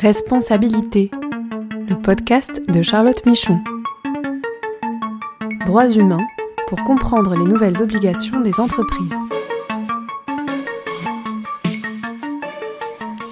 [0.00, 1.10] Responsabilité,
[1.86, 3.60] le podcast de Charlotte Michon.
[5.66, 6.26] Droits humains
[6.68, 9.12] pour comprendre les nouvelles obligations des entreprises.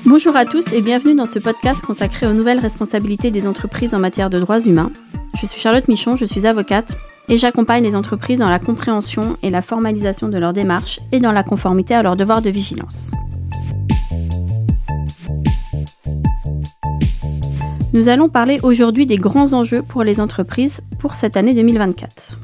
[0.04, 3.98] Bonjour à tous et bienvenue dans ce podcast consacré aux nouvelles responsabilités des entreprises en
[3.98, 4.92] matière de droits humains.
[5.40, 6.98] Je suis Charlotte Michon, je suis avocate
[7.30, 11.32] et j'accompagne les entreprises dans la compréhension et la formalisation de leurs démarches et dans
[11.32, 13.10] la conformité à leurs devoirs de vigilance.
[17.94, 22.38] Nous allons parler aujourd'hui des grands enjeux pour les entreprises pour cette année 2024.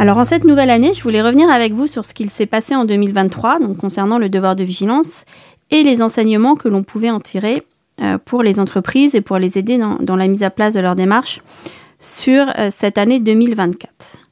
[0.00, 2.74] Alors en cette nouvelle année, je voulais revenir avec vous sur ce qu'il s'est passé
[2.74, 5.26] en 2023, donc concernant le devoir de vigilance
[5.70, 7.62] et les enseignements que l'on pouvait en tirer
[8.00, 10.96] euh, pour les entreprises et pour les aider dans, la mise à place de leur
[10.96, 11.40] démarche
[12.00, 14.29] sur euh, cette année 2024.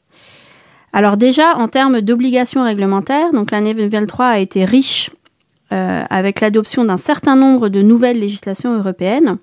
[0.99, 5.11] Alors déjà, en termes d'obligations réglementaires, donc l'année 2023 a été riche
[5.71, 9.37] euh, avec l'adoption d'un certain nombre de nouvelles législations européennes.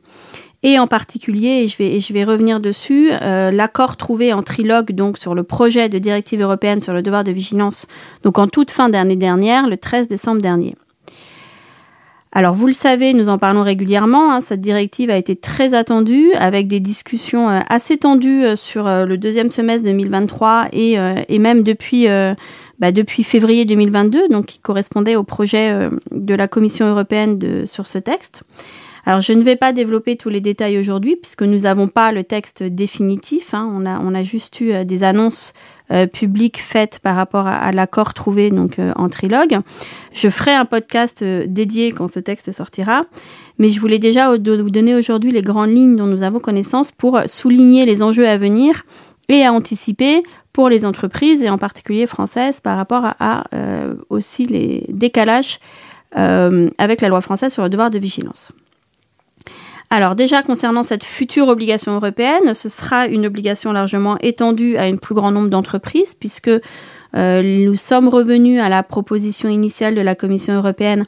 [0.64, 4.92] Et en particulier, et je vais, je vais revenir dessus, euh, l'accord trouvé en trilogue
[4.92, 7.88] donc sur le projet de directive européenne sur le devoir de vigilance,
[8.24, 10.76] donc en toute fin d'année dernière, le 13 décembre dernier.
[12.38, 14.34] Alors vous le savez, nous en parlons régulièrement.
[14.34, 18.88] Hein, cette directive a été très attendue, avec des discussions euh, assez tendues euh, sur
[18.88, 20.98] euh, le deuxième semestre 2023 et,
[21.30, 22.08] et même depuis,
[22.80, 28.00] bah, depuis février 2022, donc qui correspondait au projet de la Commission européenne sur ce
[28.00, 28.44] texte.
[29.06, 32.24] Alors je ne vais pas développer tous les détails aujourd'hui puisque nous n'avons pas le
[32.24, 33.54] texte définitif.
[33.54, 33.72] Hein.
[33.74, 35.54] On, a, on a juste eu des annonces
[35.92, 39.60] euh, publiques faites par rapport à, l'accord trouvé donc euh, en trilogue.
[40.14, 43.04] Je ferai un podcast euh, dédié quand ce texte sortira,
[43.60, 47.22] mais je voulais déjà vous donner aujourd'hui les grandes lignes dont nous avons connaissance pour
[47.28, 48.84] souligner les enjeux à venir
[49.30, 53.44] et à anticiper pour les entreprises et en particulier françaises par rapport à,
[54.10, 55.60] aussi les décalages
[56.14, 58.52] avec la loi française sur le devoir de vigilance.
[59.90, 64.98] Alors déjà concernant cette future obligation européenne, ce sera une obligation largement étendue à un
[64.98, 70.16] plus grand nombre d'entreprises puisque euh, nous sommes revenus à la proposition initiale de la
[70.16, 71.06] Commission européenne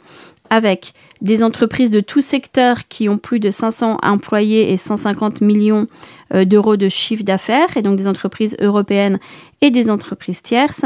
[0.49, 5.87] avec des entreprises de tout secteur qui ont plus de 500 employés et 150 millions
[6.33, 9.19] euh, d'euros de chiffre d'affaires, et donc des entreprises européennes
[9.61, 10.85] et des entreprises tierces,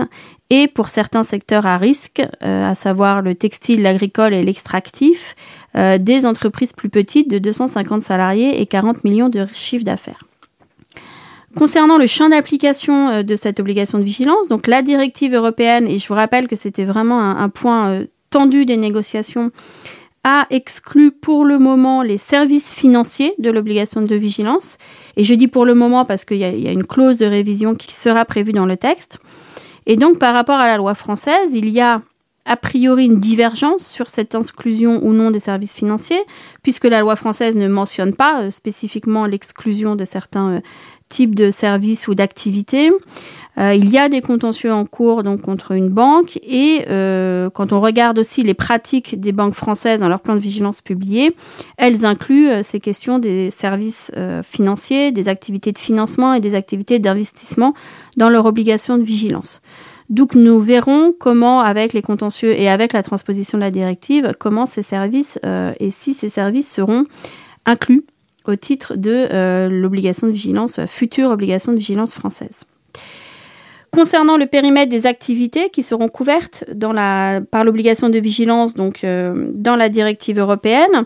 [0.50, 5.36] et pour certains secteurs à risque, euh, à savoir le textile, l'agricole et l'extractif,
[5.78, 10.26] euh, des entreprises plus petites de 250 salariés et 40 millions de chiffre d'affaires.
[11.56, 16.00] Concernant le champ d'application euh, de cette obligation de vigilance, donc la directive européenne, et
[16.00, 19.52] je vous rappelle que c'était vraiment un, point euh, tendu des négociations,
[20.24, 24.78] a exclu pour le moment les services financiers de l'obligation de vigilance.
[25.18, 27.76] Et je dis pour le moment parce qu'il y, y, a une clause de révision
[27.76, 29.20] qui sera prévue dans le texte.
[29.88, 32.02] Et donc par rapport à la loi française, il y a
[32.46, 36.22] a priori une divergence sur cette exclusion ou non des services financiers,
[36.64, 40.60] puisque la loi française ne mentionne pas euh, spécifiquement l'exclusion de certains euh,
[41.08, 42.92] types de services ou d'activités.
[43.58, 46.86] Euh, il y a des contentieux en cours contre une banque et
[47.54, 51.36] quand on regarde aussi les pratiques des banques françaises dans leur plan de vigilance publié,
[51.78, 54.10] elles incluent ces questions des services
[54.42, 57.74] financiers, des activités de financement et des activités d'investissement
[58.16, 59.62] dans leur obligation de vigilance.
[60.12, 64.66] Donc nous verrons comment, avec les contentieux et avec la transposition de la directive, comment
[64.66, 67.06] ces services euh, et si ces services seront
[67.66, 68.04] inclus
[68.46, 72.66] au titre de euh, l'obligation de vigilance, future obligation de vigilance française.
[73.92, 76.64] Concernant le périmètre des activités qui seront couvertes
[77.52, 78.74] par l'obligation de vigilance,
[79.04, 81.06] euh, dans la directive européenne,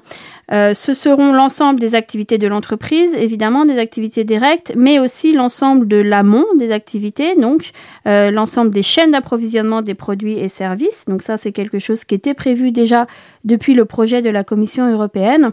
[0.51, 5.88] euh, ce seront l'ensemble des activités de l'entreprise, évidemment des activités directes, mais aussi l'ensemble
[5.88, 7.72] de l'amont des activités, donc
[8.07, 11.05] euh, l'ensemble des chaînes d'approvisionnement des produits et services.
[11.07, 13.07] Donc ça, c'est quelque chose qui était prévu déjà
[13.44, 15.51] depuis le projet de la Commission européenne.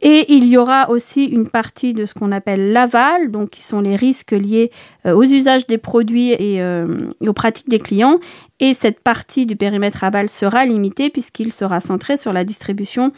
[0.00, 3.80] Et il y aura aussi une partie de ce qu'on appelle l'aval, donc qui sont
[3.80, 4.70] les risques liés
[5.04, 8.18] aux usages des produits et euh, aux pratiques des clients.
[8.60, 13.12] Et cette partie du périmètre aval sera limitée puisqu'il sera centré sur la distribution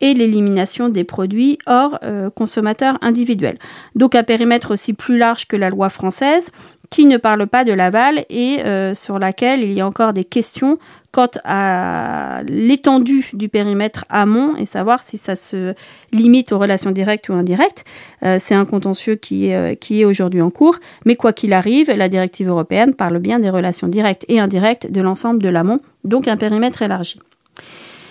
[0.00, 3.58] et l'élimination des produits hors euh, consommateurs individuels.
[3.94, 6.50] Donc un périmètre aussi plus large que la loi française
[6.90, 10.24] qui ne parle pas de l'aval et euh, sur laquelle il y a encore des
[10.24, 10.78] questions
[11.12, 15.74] quant à l'étendue du périmètre amont et savoir si ça se
[16.12, 17.84] limite aux relations directes ou indirectes.
[18.22, 22.08] Euh, c'est un contentieux qui qui est aujourd'hui en cours, mais quoi qu'il arrive, la
[22.08, 26.36] directive européenne parle bien des relations directes et indirectes de l'ensemble de l'amont, donc un
[26.36, 27.20] périmètre élargi.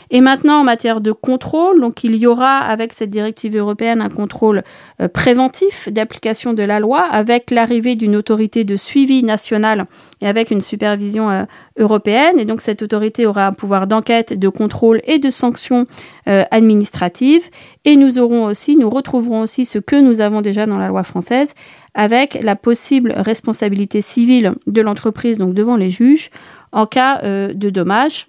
[0.10, 4.10] Et maintenant, en matière de contrôle, donc il y aura avec cette directive européenne un
[4.10, 4.64] contrôle
[5.02, 9.86] euh, préventif d'application de la loi, avec l'arrivée d'une autorité de suivi nationale
[10.22, 11.44] et avec une supervision euh,
[11.78, 12.40] européenne.
[12.40, 15.88] Et donc cette autorité aura un pouvoir d'enquête, de contrôle et de sanction
[16.30, 17.44] euh, administrative.
[17.84, 21.04] Et nous aurons aussi, nous retrouverons aussi ce que nous avons déjà dans la loi
[21.04, 21.54] française,
[21.94, 26.30] avec la possible responsabilité civile de l'entreprise, donc devant les juges,
[26.72, 28.28] en cas de dommage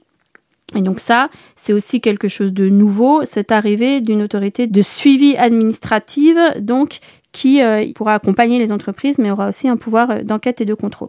[0.76, 5.34] et donc ça, c'est aussi quelque chose de nouveau, cette arrivée d'une autorité de suivi
[5.36, 6.98] administrative, donc
[7.32, 10.74] qui euh, pourra accompagner les entreprises, mais aura aussi un pouvoir euh, d'enquête et de
[10.74, 11.08] contrôle.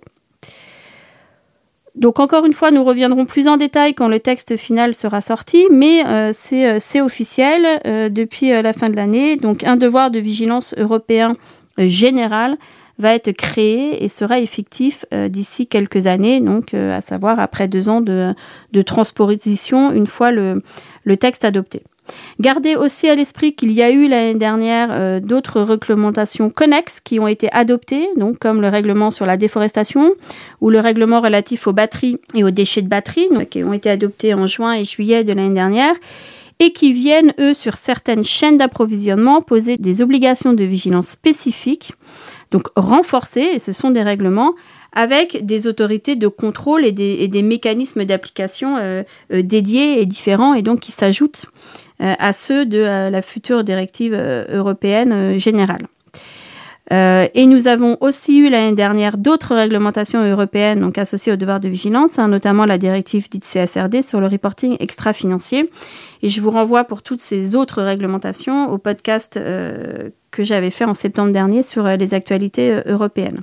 [1.95, 5.65] Donc encore une fois, nous reviendrons plus en détail quand le texte final sera sorti,
[5.69, 7.81] mais euh, c'est officiel
[8.13, 9.35] depuis la fin de l'année.
[9.35, 11.35] Donc un devoir de vigilance européen
[11.77, 12.57] général
[13.00, 17.68] va être créé et sera effectif euh, d'ici quelques années, donc euh, à savoir après
[17.68, 18.34] deux ans de,
[18.74, 20.62] de transposition une fois le,
[21.06, 21.81] le texte adopté.
[22.40, 27.19] Gardez aussi à l'esprit qu'il y a eu l'année dernière euh, d'autres réglementations connexes qui
[27.19, 30.13] ont été adoptées, donc comme le règlement sur la déforestation
[30.60, 33.90] ou le règlement relatif aux batteries et aux déchets de batterie, donc, qui ont été
[33.90, 35.95] adoptés en juin et juillet de l'année dernière
[36.62, 41.94] et qui viennent, eux, sur certaines chaînes d'approvisionnement, poser des obligations de vigilance spécifiques
[42.51, 44.54] donc renforcés, et ce sont des règlements
[44.94, 50.62] avec des autorités de contrôle et des, mécanismes d'application euh, euh, dédiés et différents, et
[50.62, 51.46] donc qui s'ajoutent
[52.01, 55.88] euh, à ceux de la future directive européenne générale.
[56.91, 61.69] Et nous avons aussi eu l'année dernière d'autres réglementations européennes donc associées au devoir de
[61.69, 65.69] vigilance, hein, notamment la directive dite CSRD sur le reporting extra-financier.
[66.24, 69.39] Et je vous renvoie pour toutes ces autres réglementations au podcast
[70.31, 73.42] que j'avais fait en septembre dernier sur euh, les actualités euh, européennes.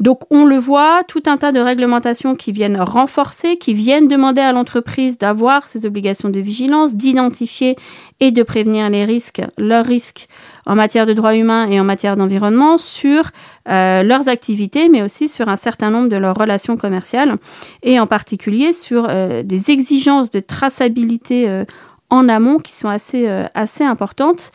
[0.00, 4.40] Donc on le voit, tout un tas de réglementations qui viennent renforcer, qui viennent demander
[4.40, 7.76] à l'entreprise d'avoir ces obligations de vigilance, d'identifier
[8.20, 10.28] et de prévenir les risques, leurs risques
[10.66, 13.30] en matière de droits humains et en matière d'environnement sur
[13.68, 17.36] euh, leurs activités, mais aussi sur un certain nombre de leurs relations commerciales
[17.82, 19.08] et en particulier sur
[19.44, 21.64] des exigences de traçabilité
[22.10, 24.52] en amont qui sont assez, assez importantes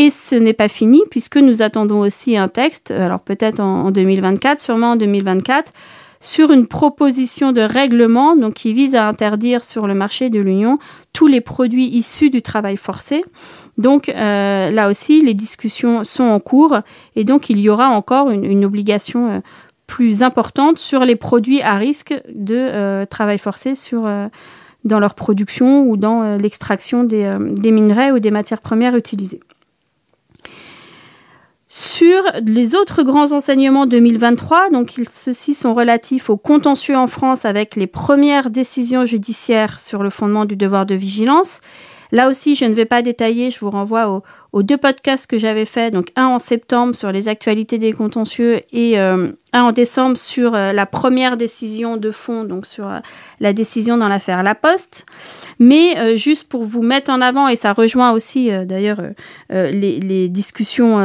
[0.00, 4.58] et ce n'est pas fini puisque nous attendons aussi un texte, alors peut-être en, 2024,
[4.58, 5.74] sûrement en 2024,
[6.20, 10.78] sur une proposition de règlement donc qui vise à interdire sur le marché de l'Union
[11.12, 13.22] tous les produits issus du travail forcé.
[13.76, 16.78] Donc euh, là aussi, les discussions sont en cours
[17.14, 19.40] et donc il y aura encore une, obligation euh,
[19.86, 23.74] plus importante sur les produits à risque de euh, travail forcé
[24.84, 29.40] dans leur production ou dans l'extraction des minerais ou des matières premières utilisées.
[32.00, 37.76] Sur les autres grands enseignements 2023, donc ceux-ci sont relatifs au contentieux en France avec
[37.76, 41.60] les premières décisions judiciaires sur le fondement du devoir de vigilance
[42.12, 44.22] Là aussi, je ne vais pas détailler, je vous renvoie
[44.52, 48.62] aux, deux podcasts que j'avais fait, donc un en septembre sur les actualités des contentieux
[48.72, 52.98] et euh, un en décembre sur euh, la première décision de fond, donc sur euh,
[53.38, 55.06] la décision dans l'affaire La Poste.
[55.60, 59.02] Mais juste pour vous mettre en avant, et ça rejoint aussi d'ailleurs
[59.50, 60.96] les, les, discussions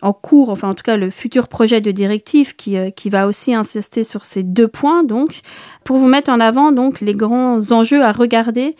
[0.00, 3.54] en cours, enfin en tout cas le futur projet de directive qui, qui va aussi
[3.54, 5.40] insister sur ces deux points, donc
[5.84, 8.74] pour vous mettre en avant donc les grands enjeux à regarder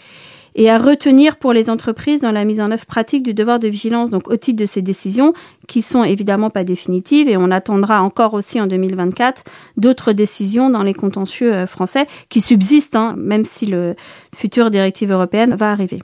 [0.55, 3.69] et à retenir pour les entreprises dans la mise en œuvre pratique du devoir de
[3.69, 5.33] vigilance, donc au titre de ces décisions,
[5.67, 9.45] qui sont évidemment pas définitives, et on attendra encore aussi en 2024
[9.77, 13.95] d'autres décisions dans les contentieux euh, français qui subsistent, hein, même si le
[14.37, 16.01] futur directive européenne va arriver.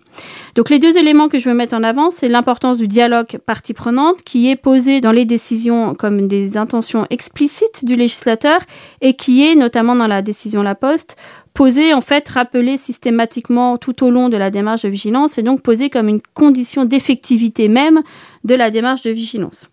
[0.55, 3.75] Donc les deux éléments que je veux mettre en avant, c'est l'importance du dialogue partie
[3.75, 8.61] prenante, qui est posé dans les décisions comme des intentions explicites du législateur,
[9.01, 11.17] et qui est notamment dans la décision La Poste
[11.55, 15.63] posé, en fait, rappelé systématiquement tout au long de la démarche de vigilance et donc
[15.63, 18.03] posé comme une condition d'effectivité même
[18.45, 19.69] de la démarche de vigilance.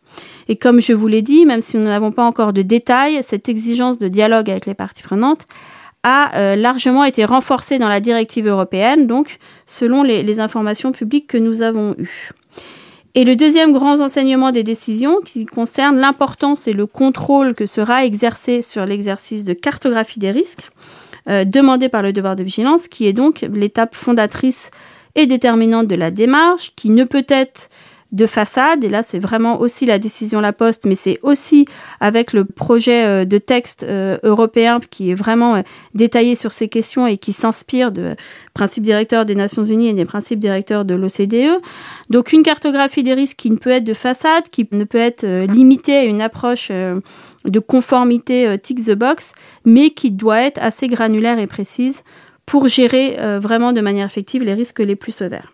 [0.48, 3.50] Et comme je vous l'ai dit, même si nous n'avons pas encore de détails, cette
[3.50, 5.46] exigence de dialogue avec les parties prenantes
[6.04, 11.28] a euh, largement été renforcée dans la directive européenne, donc selon les, les informations publiques
[11.28, 12.30] que nous avons eues.
[13.16, 18.06] Et le deuxième grand enseignement des décisions qui concerne l'importance et le contrôle que sera
[18.06, 20.70] exercé sur l'exercice de cartographie des risques,
[21.30, 24.72] euh, demandé par le devoir de vigilance, qui est donc l'étape fondatrice
[25.16, 27.70] et déterminante de la démarche, qui ne peut être
[28.14, 28.86] de façade.
[28.86, 31.66] Et là, c'est vraiment aussi la décision La Poste, mais c'est aussi
[32.00, 35.62] avec le projet euh, de texte euh, européen qui est vraiment
[35.94, 38.16] détaillé sur ces questions et qui s'inspire de
[38.54, 41.62] principes directeurs des Nations Unies et des principes directeurs de l'OCDE.
[42.10, 45.26] Donc, une cartographie des risques qui ne peut être de façade, qui ne peut être
[45.48, 46.72] limitée à une approche
[47.48, 49.34] de conformité euh, tick the box,
[49.66, 52.04] mais qui doit être assez granulaire et précise
[52.46, 55.52] pour gérer vraiment de manière effective les risques les plus sévères.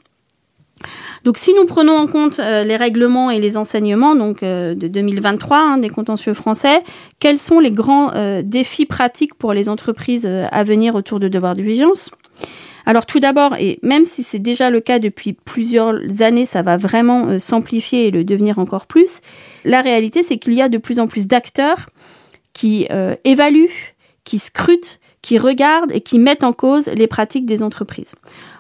[1.23, 5.77] Donc si nous prenons en compte les règlements et les enseignements donc de 2023 hein,
[5.79, 6.83] des contentieux français,
[7.17, 8.12] quels sont les grands
[8.43, 12.12] défis pratiques pour les entreprises à venir autour de devoir de vigilance?
[12.86, 16.78] Alors tout d'abord, et même si c'est déjà le cas depuis plusieurs années, ça va
[16.78, 19.22] vraiment euh, s'amplifier et le devenir encore plus,
[19.63, 21.90] la réalité c'est qu'il y a de plus en plus d'acteurs
[22.52, 27.63] qui euh, évaluent, qui scrutent, qui regardent et qui mettent en cause les pratiques des
[27.63, 28.16] entreprises.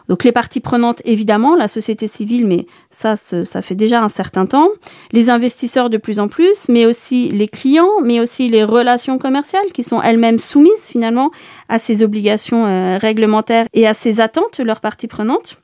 [0.09, 4.45] Donc les parties prenantes, évidemment, la société civile, mais ça, ça fait déjà un certain
[4.45, 4.69] temps,
[5.11, 9.71] les investisseurs de plus en plus, mais aussi les clients, mais aussi les relations commerciales
[9.73, 11.31] qui sont elles-mêmes soumises finalement
[11.69, 15.57] à ces obligations euh, réglementaires et à ces attentes de leurs parties prenantes,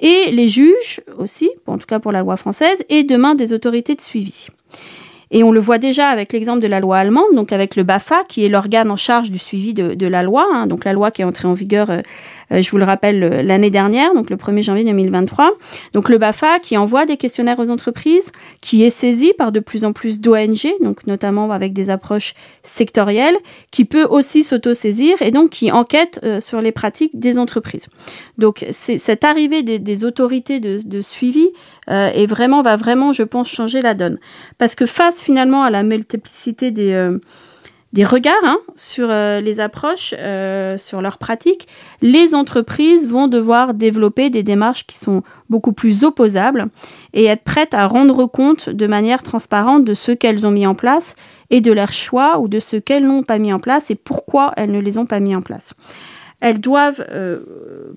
[0.00, 3.94] et les juges aussi, en tout cas pour la loi française, et demain des autorités
[3.94, 4.48] de suivi.
[5.30, 8.24] Et on le voit déjà avec l'exemple de la loi allemande, donc avec le BAFA,
[8.24, 11.20] qui est l'organe en charge du suivi de, la loi, hein, donc la loi qui
[11.20, 12.00] est entrée en vigueur euh,
[12.50, 15.52] je vous le rappelle, l'année dernière, donc le 1er janvier 2023.
[15.92, 19.84] Donc le BAFA qui envoie des questionnaires aux entreprises, qui est saisi par de plus
[19.84, 23.36] en plus d'ONG, donc notamment avec des approches sectorielles,
[23.70, 27.88] qui peut aussi s'auto-saisir et donc qui enquête euh, sur les pratiques des entreprises.
[28.38, 31.48] Donc cette arrivée des, autorités de, suivi
[31.90, 34.18] euh, est vraiment, va vraiment, je pense, changer la donne.
[34.58, 36.92] Parce que face finalement à la multiplicité des...
[36.92, 37.18] Euh,
[37.92, 41.68] des regards hein, sur euh, les approches, euh, sur leurs pratiques,
[42.02, 46.66] les entreprises vont devoir développer des démarches qui sont beaucoup plus opposables
[47.14, 50.74] et être prêtes à rendre compte de manière transparente de ce qu'elles ont mis en
[50.74, 51.14] place
[51.48, 54.52] et de leurs choix ou de ce qu'elles n'ont pas mis en place et pourquoi
[54.56, 55.72] elles ne les ont pas mis en place.
[56.40, 57.40] Elles doivent euh,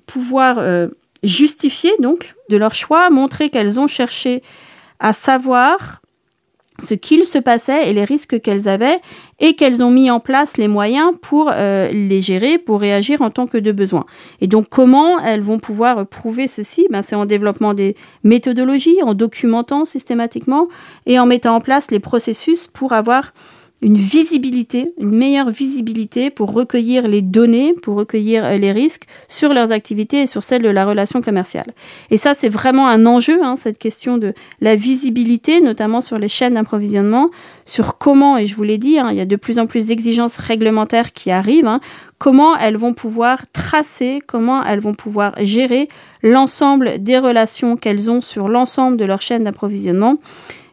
[0.08, 0.58] pouvoir
[1.22, 4.42] justifier donc de leur choix, montrer qu'elles ont cherché
[5.00, 6.01] à savoir
[6.82, 9.00] ce qu'il se passait et les risques qu'elles avaient
[9.40, 13.30] et qu'elles ont mis en place les moyens pour euh, les gérer, pour réagir en
[13.30, 14.06] tant que de besoin.
[14.40, 16.88] Et donc comment elles vont pouvoir prouver ceci?
[16.90, 20.68] Ben, C'est en développant des méthodologies, en documentant systématiquement
[21.06, 23.34] et en mettant en place les processus pour avoir
[23.82, 29.54] une visibilité, une meilleure visibilité pour recueillir les données, pour recueillir euh, les risques sur
[29.54, 31.74] leurs activités et sur celles de la relation commerciale.
[32.12, 36.28] Et ça, c'est vraiment un enjeu, hein, cette question de la visibilité, notamment sur les
[36.28, 37.30] chaînes d'approvisionnement,
[37.66, 39.88] sur comment, et je vous l'ai dit, hein, il y a de plus en plus
[39.88, 41.80] d'exigences réglementaires qui arrivent, hein,
[42.20, 45.90] comment elles vont pouvoir tracer, comment elles vont pouvoir gérer
[46.22, 50.20] l'ensemble des relations qu'elles ont sur l'ensemble de leur chaîne d'approvisionnement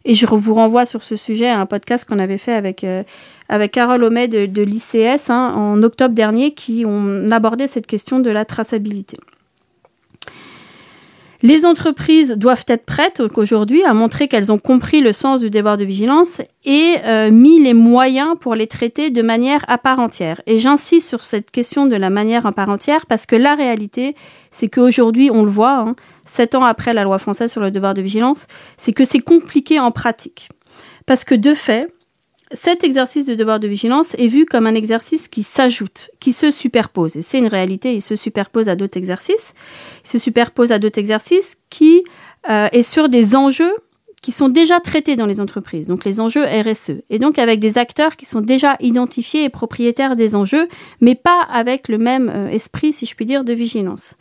[0.09, 3.03] et je vous renvoie sur ce sujet à un podcast qu'on avait fait avec, euh,
[3.51, 8.31] avec Carole Homet de, l'ICS hein, en octobre dernier, qui ont abordé cette question de
[8.31, 9.19] la traçabilité.
[11.41, 15.77] Les entreprises doivent être prêtes aujourd'hui à montrer qu'elles ont compris le sens du devoir
[15.77, 20.41] de vigilance et euh, mis les moyens pour les traiter de manière à part entière.
[20.47, 24.17] Et j'insiste sur cette question de la manière à part entière parce que la réalité,
[24.51, 25.95] c'est qu'aujourd'hui, on le voit, hein,
[26.27, 29.79] sept ans après la loi française sur le devoir de vigilance, c'est que c'est compliqué
[29.79, 30.49] en pratique.
[31.07, 31.89] Parce que de fait,
[32.53, 36.51] cet exercice de devoir de vigilance est vu comme un exercice qui s'ajoute, qui se
[36.51, 37.17] superpose.
[37.17, 39.55] Et c'est une réalité, il se superpose à d'autres exercices.
[40.05, 42.05] Il se superpose à d'autres exercices qui
[42.49, 43.75] euh, est sur des enjeux
[44.23, 47.79] qui sont déjà traités dans les entreprises, donc les enjeux RSE, et donc avec des
[47.79, 50.69] acteurs qui sont déjà identifiés et propriétaires des enjeux,
[51.01, 54.17] mais pas avec le même euh, esprit, si je puis dire, de vigilance.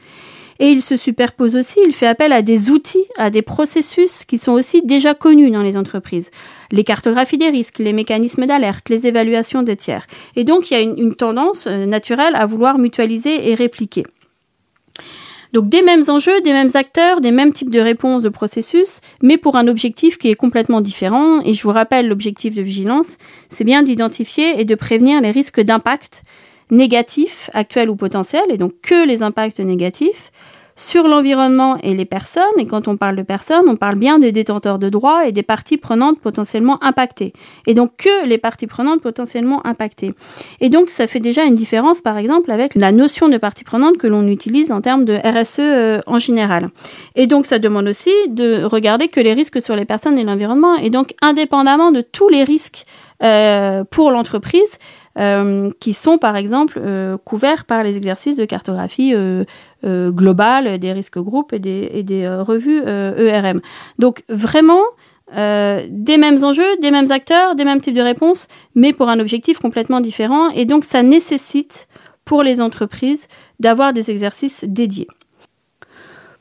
[0.59, 4.37] Et il se superpose aussi, il fait appel à des outils, à des processus qui
[4.37, 6.31] sont aussi déjà connus dans les entreprises.
[6.71, 10.07] Les cartographies des risques, les mécanismes d'alerte, les évaluations des tiers.
[10.35, 14.05] Et donc il y a une, tendance euh, naturelle à vouloir mutualiser et répliquer.
[15.53, 19.37] Donc des mêmes enjeux, des mêmes acteurs, des mêmes types de réponses, de processus, mais
[19.37, 21.39] pour un objectif qui est complètement différent.
[21.41, 25.61] Et je vous rappelle, l'objectif de vigilance, c'est bien d'identifier et de prévenir les risques
[25.61, 26.23] d'impact
[26.69, 30.31] négatifs, actuels ou potentiels, et donc que les impacts négatifs,
[30.77, 32.43] sur l'environnement et les personnes.
[32.57, 35.43] Et quand on parle de personnes, on parle bien des détenteurs de droits et des
[35.43, 37.33] parties prenantes potentiellement impactées.
[37.65, 40.13] Et donc que les parties prenantes potentiellement impactées.
[40.61, 43.97] Et donc ça fait déjà une différence, par exemple, avec la notion de partie prenante
[43.97, 46.69] que l'on utilise en termes de RSE euh, en général.
[47.15, 50.75] Et donc ça demande aussi de regarder que les risques sur les personnes et l'environnement.
[50.75, 52.85] Et donc indépendamment de tous les risques
[53.23, 54.77] euh, pour l'entreprise,
[55.17, 59.45] euh, qui sont par exemple euh, couverts par les exercices de cartographie euh,
[59.83, 63.61] globale des risques groupes et des, et des revues ERM.
[63.99, 64.81] Donc vraiment,
[65.33, 69.59] des mêmes enjeux, des mêmes acteurs, des mêmes types de réponses, mais pour un objectif
[69.59, 70.49] complètement différent.
[70.49, 71.87] Et donc ça nécessite
[72.25, 73.27] pour les entreprises
[73.59, 75.07] d'avoir des exercices dédiés.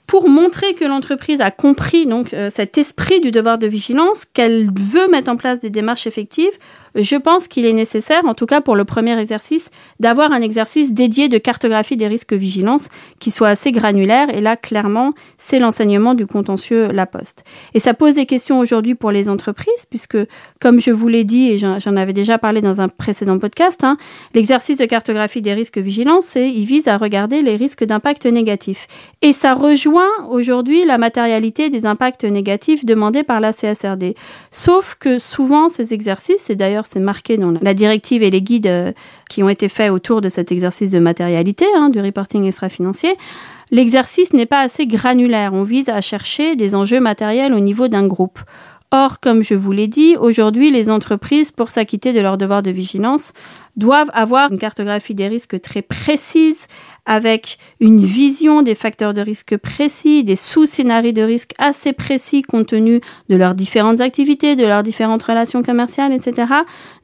[0.06, 4.70] Pour montrer que l'entreprise a compris donc euh, cet esprit du devoir de vigilance, qu'elle
[4.78, 6.52] veut mettre en place des démarches effectives,
[6.94, 9.70] je pense qu'il est nécessaire, en tout cas pour le premier exercice,
[10.00, 14.30] d'avoir un exercice dédié de cartographie des risques vigilance qui soit assez granulaire.
[14.34, 17.44] Et là, clairement, c'est l'enseignement du contentieux La Poste.
[17.74, 20.16] Et ça pose des questions aujourd'hui pour les entreprises, puisque,
[20.60, 23.98] comme je vous l'ai dit, et j'en avais déjà parlé dans un précédent podcast, hein,
[24.34, 28.86] l'exercice de cartographie des risques vigilance, il vise à regarder les risques d'impact négatif.
[29.20, 29.95] Et ça rejoint
[30.28, 34.14] aujourd'hui la matérialité des impacts négatifs demandés par la CSRD.
[34.50, 38.66] Sauf que souvent, ces exercices, et d'ailleurs c'est marqué dans la directive et les guides
[38.66, 38.92] euh,
[39.28, 43.16] qui ont été faits autour de cet exercice de matérialité hein, du reporting extra-financier,
[43.70, 45.52] l'exercice n'est pas assez granulaire.
[45.54, 48.38] On vise à chercher des enjeux matériels au niveau d'un groupe.
[48.92, 52.70] Or, comme je vous l'ai dit, aujourd'hui, les entreprises, pour s'acquitter de leur devoir de
[52.70, 53.32] vigilance,
[53.76, 56.66] doivent avoir une cartographie des risques très précise,
[57.04, 62.66] avec une vision des facteurs de risque précis, des sous-scénarios de risque assez précis compte
[62.68, 66.52] tenu de leurs différentes activités, de leurs différentes relations commerciales, etc.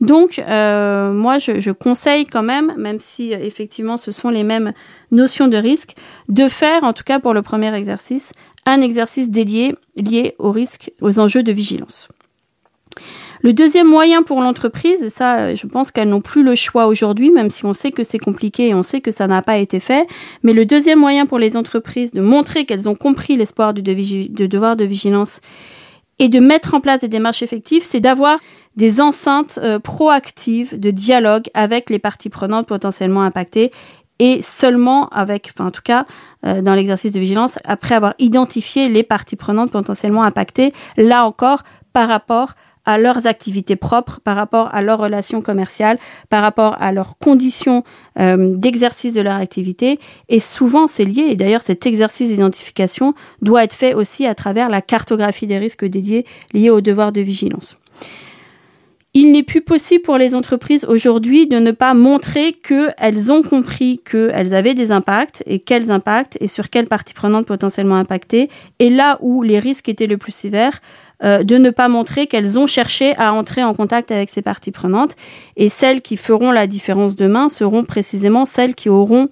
[0.01, 4.73] Donc, euh, moi, je, je, conseille quand même, même si effectivement ce sont les mêmes
[5.13, 5.95] notions de risque,
[6.29, 8.33] de faire, en tout cas pour le premier exercice,
[8.67, 12.09] un exercice dédié lié aux risques, aux enjeux de vigilance.
[13.43, 17.51] Le deuxième moyen pour l'entreprise, ça, je pense qu'elles n'ont plus le choix aujourd'hui, même
[17.51, 20.07] si on sait que c'est compliqué et on sait que ça n'a pas été fait,
[20.45, 24.47] mais le deuxième moyen pour les entreprises de montrer qu'elles ont compris l'espoir du de
[24.47, 25.41] devoir de vigilance
[26.21, 28.39] et de mettre en place des démarches effectives, c'est d'avoir
[28.77, 33.73] des enceintes euh, proactives de dialogue avec les parties prenantes potentiellement impactées
[34.23, 36.07] et seulement avec, enfin en tout cas
[36.47, 41.65] euh, dans l'exercice de vigilance, après avoir identifié les parties prenantes potentiellement impactées, là encore
[41.93, 42.53] par rapport
[42.85, 45.99] à leurs activités propres, par rapport à leurs relations commerciales,
[46.31, 47.83] par rapport à leurs conditions
[48.21, 49.99] euh, d'exercice de leur activité.
[50.29, 51.27] Et souvent, c'est lié.
[51.31, 55.85] Et d'ailleurs, cet exercice d'identification doit être fait aussi à travers la cartographie des risques
[55.85, 56.25] dédiés
[56.55, 57.77] liés au devoir de vigilance.
[59.15, 64.01] Il n'est plus possible pour les entreprises aujourd'hui de ne pas montrer qu'elles ont compris
[64.11, 68.49] qu'elles avaient des impacts et quels impacts et sur quelles parties prenantes potentiellement impactées.
[68.79, 70.81] Et là où les risques étaient le plus sévères,
[71.25, 74.73] euh, de ne pas montrer qu'elles ont cherché à entrer en contact avec ces parties
[74.73, 75.15] prenantes.
[75.57, 79.29] Et celles qui feront la différence demain seront précisément celles qui auront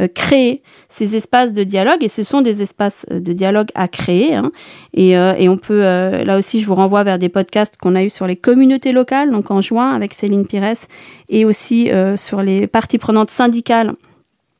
[0.00, 3.88] euh, créé ces espaces de dialogue et ce sont des espaces euh, de dialogue à
[3.88, 4.52] créer hein.
[4.94, 8.10] et, et, on peut là aussi je vous renvoie vers des podcasts qu'on a eu
[8.10, 10.86] sur les communautés locales donc en juin avec Céline Pires
[11.28, 13.94] et aussi sur les parties prenantes syndicales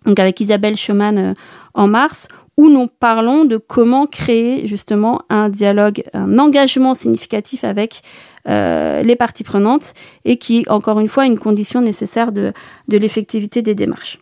[0.06, 1.34] donc avec Isabelle Schumann
[1.74, 8.02] en mars où nous parlons de comment créer justement un dialogue, un engagement significatif avec
[8.48, 12.52] euh, les parties prenantes et qui est encore une fois une condition nécessaire de,
[12.88, 14.18] de l'effectivité des démarches.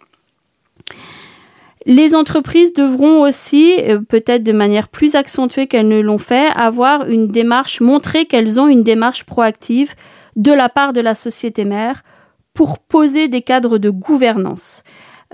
[1.86, 7.08] Les entreprises devront aussi, euh, peut-être de manière plus accentuée qu'elles ne l'ont fait, avoir
[7.08, 9.94] une démarche, montrer qu'elles ont une démarche proactive
[10.36, 12.02] de la part de la société mère
[12.52, 14.82] pour poser des cadres de gouvernance.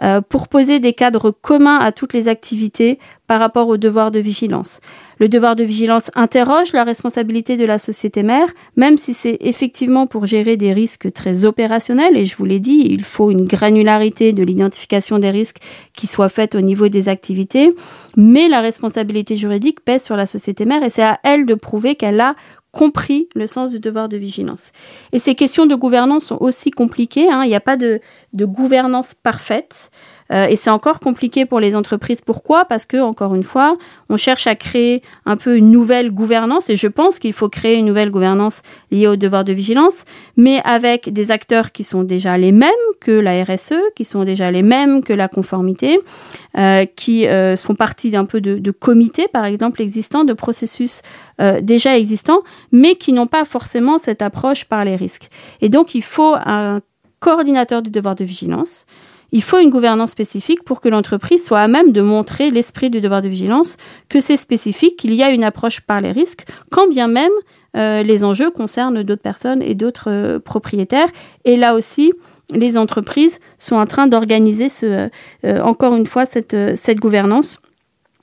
[0.03, 4.19] Euh, pour poser des cadres communs à toutes les activités par rapport au devoir de
[4.19, 4.81] vigilance.
[5.19, 10.07] Le devoir de vigilance interroge la responsabilité de la société mère, même si c'est effectivement
[10.07, 14.35] pour gérer des risques très opérationnels, et je vous l'ai dit, il faut une granularité
[14.35, 15.61] de l'identification des risques
[15.95, 17.75] qui soit faite au niveau des activités,
[18.19, 21.95] mais la responsabilité juridique pèse sur la société mère et c'est à elle de prouver
[21.95, 22.35] qu'elle a
[22.77, 24.71] compris le sens du devoir de vigilance.
[25.13, 27.27] Et ces questions de gouvernance sont aussi compliquées.
[27.33, 27.43] Hein.
[27.45, 28.01] Il n'y a pas de,
[28.35, 29.91] de gouvernance parfaite.
[30.33, 32.21] Euh, et c'est encore compliqué pour les entreprises.
[32.21, 32.65] Pourquoi?
[32.65, 33.77] Parce que, encore une fois,
[34.09, 37.77] on cherche à créer un peu une nouvelle gouvernance, et je pense qu'il faut créer
[37.77, 40.05] une nouvelle gouvernance liée au devoir de vigilance,
[40.37, 44.51] mais avec des acteurs qui sont déjà les mêmes que la RSE, qui sont déjà
[44.51, 46.01] les mêmes que la conformité,
[46.59, 51.03] euh, qui euh, sont partis d'un peu de, de, comités, par exemple, existants, de processus
[51.41, 55.29] euh, déjà existants, mais qui n'ont pas forcément cette approche par les risques.
[55.61, 56.81] Et donc, il faut un
[57.21, 58.87] coordinateur du devoir de vigilance,
[59.33, 63.01] il faut une gouvernance spécifique pour que l'entreprise soit à même de montrer l'esprit du
[63.01, 63.77] devoir de vigilance,
[64.09, 67.33] que c'est spécifique, qu'il y a une approche par les risques, quand bien même
[67.77, 71.09] euh, les enjeux concernent d'autres personnes et d'autres euh, propriétaires.
[71.45, 72.13] Et là aussi,
[72.53, 75.11] les entreprises sont en train d'organiser ce,
[75.45, 76.55] euh, encore une fois cette,
[76.99, 77.61] gouvernance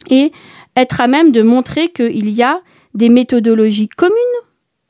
[0.09, 0.31] et
[0.75, 2.61] être à même de montrer qu'il y a
[2.93, 4.15] des méthodologies communes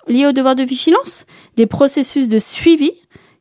[0.08, 2.92] liées au devoir de vigilance, des processus de suivi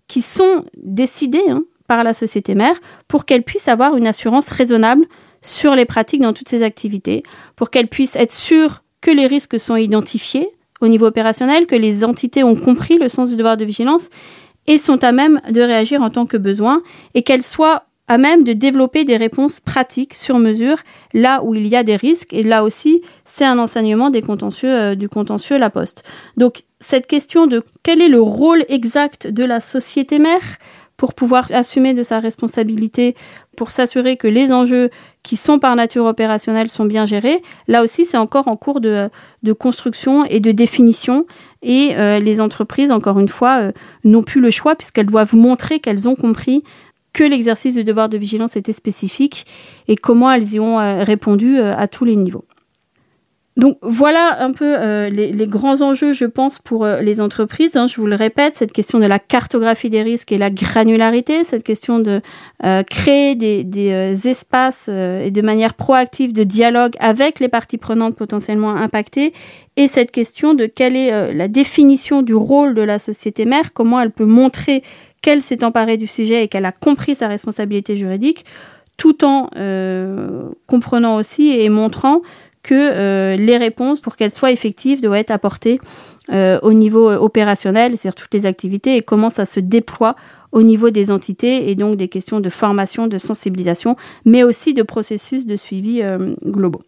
[0.09, 2.77] qui sont décidés hein, par la société mère
[3.07, 5.05] pour qu'elle puisse avoir une assurance raisonnable
[5.43, 7.23] sur les pratiques dans toutes ses activités,
[7.55, 10.49] pour qu'elle puisse être sûre que les risques sont identifiés
[10.81, 14.09] au niveau opérationnel, que les entités ont compris le sens du devoir de vigilance
[14.67, 18.43] et sont à même de réagir en tant que besoin, et qu'elles soient à même
[18.43, 20.79] de développer des réponses pratiques sur mesure
[21.13, 22.33] là où il y a des risques.
[22.33, 26.05] Et là aussi, c'est un enseignement des contentieux, euh, du contentieux La Poste.
[26.39, 30.43] Donc, cette question de quel est le rôle exact de la société mère
[31.03, 33.17] pour pouvoir assumer de sa responsabilité,
[33.57, 34.88] pour s'assurer que les enjeux
[35.25, 37.43] qui sont par nature opérationnels sont bien gérés.
[37.67, 39.11] Là aussi, c'est encore en cours de,
[39.59, 41.27] construction et de définition.
[41.61, 43.73] Et euh, les entreprises, encore une fois, euh,
[44.05, 46.62] n'ont plus le choix puisqu'elles doivent montrer qu'elles ont compris
[47.12, 49.45] que l'exercice du devoir de vigilance était spécifique
[49.88, 52.45] et comment elles y ont euh, répondu à tous les niveaux.
[53.57, 57.77] Donc voilà un peu euh, les, grands enjeux, je pense, pour les entreprises.
[57.77, 57.87] Hein.
[57.87, 61.62] je vous le répète, cette question de la cartographie des risques et la granularité, cette
[61.62, 62.23] question de
[62.88, 68.75] créer des, des espaces et de manière proactive de dialogue avec les parties prenantes potentiellement
[68.75, 69.35] impactées,
[69.77, 74.01] et cette question de quelle est la définition du rôle de la société mère, comment
[74.01, 74.83] elle peut montrer
[75.23, 78.45] qu'elle s'est emparée du sujet et qu'elle a compris sa responsabilité juridique,
[78.97, 82.21] tout en euh, comprenant aussi et montrant
[82.62, 85.81] que euh, les réponses, pour qu'elles soient effectives, doivent être apportées
[86.33, 90.14] euh, au niveau opérationnel, c'est-à-dire toutes les activités, et comment ça se déploie
[90.53, 94.83] au niveau des entités, et donc des questions de formation, de sensibilisation, mais aussi de
[94.83, 96.03] processus de suivi
[96.44, 96.83] globaux.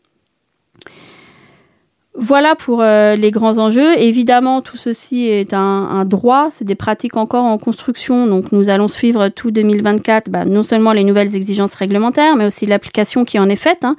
[2.17, 3.99] Voilà pour euh, les grands enjeux.
[3.99, 8.29] Évidemment, tout ceci est un, droit, c'est des pratiques encore en construction.
[8.29, 12.67] Donc, nous allons suivre tout 2024, bah, non seulement les nouvelles exigences réglementaires, mais aussi
[12.67, 13.83] l'application qui en est faite.
[13.83, 13.97] Hein,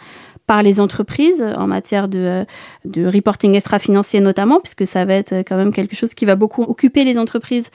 [0.47, 2.45] par les entreprises en matière de, euh,
[2.85, 6.63] de reporting extra-financier notamment, puisque ça va être quand même quelque chose qui va beaucoup
[6.63, 7.69] occuper les entreprises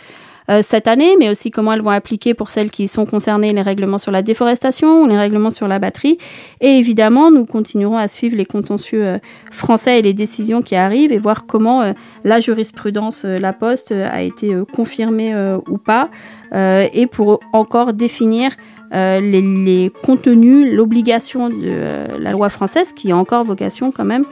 [0.50, 3.62] euh, cette année, mais aussi comment elles vont appliquer pour celles qui sont concernées les
[3.62, 6.18] règlements sur la déforestation, les règlements sur la batterie.
[6.60, 9.18] Et évidemment, nous continuerons à suivre les contentieux euh,
[9.52, 11.92] français et les décisions qui arrivent et voir comment euh,
[12.24, 15.34] la jurisprudence La Poste a été confirmée
[15.68, 16.10] ou pas,
[16.52, 18.52] et pour encore définir
[18.92, 24.24] les, contenus, l'obligation de la loi française qui a encore vocation quand même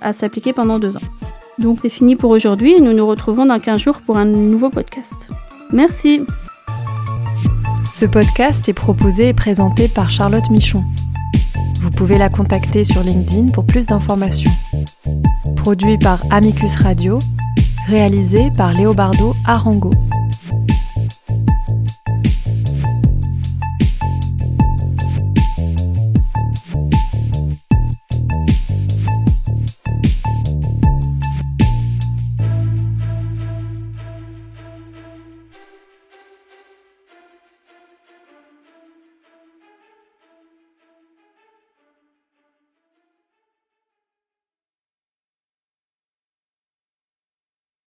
[0.00, 1.33] à s'appliquer pendant deux ans.
[1.58, 4.70] Donc c'est fini pour aujourd'hui et nous nous retrouvons dans 15 jours pour un nouveau
[4.70, 5.28] podcast.
[5.72, 6.22] Merci.
[7.86, 10.84] Ce podcast est proposé et présenté par Charlotte Michon.
[11.80, 14.50] Vous pouvez la contacter sur LinkedIn pour plus d'informations.
[15.56, 17.18] Produit par Amicus Radio,
[17.86, 19.90] réalisé par Léobardo Arango.